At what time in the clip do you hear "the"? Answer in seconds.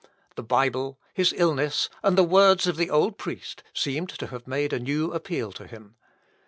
0.35-0.41, 2.17-2.23, 2.75-2.89